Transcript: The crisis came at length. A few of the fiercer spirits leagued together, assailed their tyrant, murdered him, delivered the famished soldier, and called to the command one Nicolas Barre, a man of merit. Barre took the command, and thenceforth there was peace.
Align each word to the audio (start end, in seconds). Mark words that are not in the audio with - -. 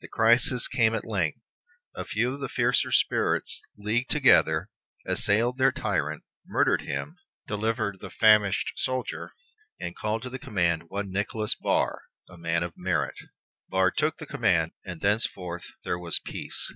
The 0.00 0.08
crisis 0.08 0.66
came 0.66 0.96
at 0.96 1.04
length. 1.06 1.38
A 1.94 2.04
few 2.04 2.34
of 2.34 2.40
the 2.40 2.48
fiercer 2.48 2.90
spirits 2.90 3.62
leagued 3.78 4.10
together, 4.10 4.68
assailed 5.06 5.58
their 5.58 5.70
tyrant, 5.70 6.24
murdered 6.44 6.80
him, 6.80 7.20
delivered 7.46 8.00
the 8.00 8.10
famished 8.10 8.72
soldier, 8.74 9.30
and 9.78 9.94
called 9.94 10.22
to 10.22 10.28
the 10.28 10.40
command 10.40 10.88
one 10.90 11.12
Nicolas 11.12 11.54
Barre, 11.54 12.02
a 12.28 12.36
man 12.36 12.64
of 12.64 12.74
merit. 12.76 13.14
Barre 13.68 13.92
took 13.96 14.16
the 14.18 14.26
command, 14.26 14.72
and 14.84 15.00
thenceforth 15.00 15.66
there 15.84 16.00
was 16.00 16.18
peace. 16.18 16.72